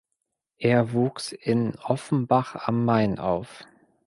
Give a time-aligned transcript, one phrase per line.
[0.57, 3.63] Er wuchs in Offenbach am Main auf.